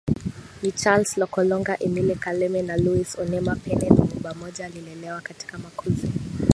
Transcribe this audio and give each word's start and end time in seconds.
ni 0.63 0.71
Charles 0.79 1.17
Lokolonga 1.17 1.73
Émile 1.85 2.15
Kalema 2.23 2.61
na 2.63 2.75
Louis 2.83 3.15
Onema 3.19 3.55
Pene 3.55 3.89
LumumbamojaAlilelewa 3.89 5.21
katika 5.21 5.57
makuzi 5.57 6.09